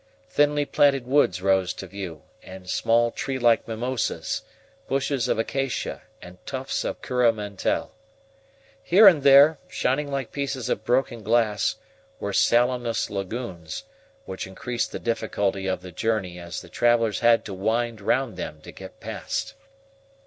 [0.31, 4.41] Thinly planted woods rose to view, and small tree like mimosas,
[4.87, 7.91] bushes of acacia, and tufts of CURRA MANTEL.
[8.81, 11.75] Here and there, shining like pieces of broken glass,
[12.19, 13.83] were salinous lagoons,
[14.25, 18.59] which increased the difficulty of the journey as the travelers had to wind round them
[18.61, 19.53] to get past.